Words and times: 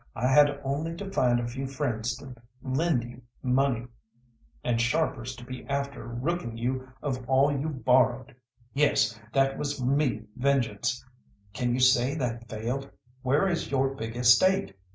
I 0.15 0.25
had 0.27 0.59
only 0.63 0.95
to 0.95 1.11
find 1.11 1.39
a 1.39 1.47
few 1.47 1.67
friends 1.67 2.17
to 2.17 2.33
lend 2.63 3.03
you 3.03 3.17
me 3.17 3.21
money, 3.43 3.87
and 4.63 4.81
sharpers 4.81 5.35
to 5.35 5.45
be 5.45 5.63
after 5.67 6.07
rooking 6.07 6.57
you 6.57 6.89
of 7.03 7.23
all 7.29 7.55
you 7.55 7.69
borrowed. 7.69 8.35
Yes, 8.73 9.19
that 9.31 9.59
was 9.59 9.79
me 9.85 10.23
vengeance; 10.35 11.05
can 11.53 11.75
you 11.75 11.79
say 11.79 12.15
that 12.15 12.49
failed? 12.49 12.89
Where 13.21 13.47
is 13.47 13.69
your 13.69 13.89
big 13.93 14.15
estate? 14.15 14.75